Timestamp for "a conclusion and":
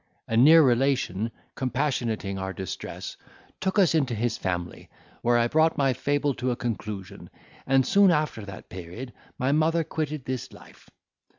6.49-7.85